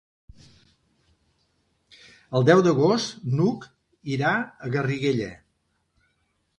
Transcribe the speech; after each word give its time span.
El 2.39 2.49
deu 2.51 2.63
d'agost 2.69 3.23
n'Hug 3.37 3.71
irà 4.17 4.35
a 4.43 4.75
Garriguella. 4.79 5.33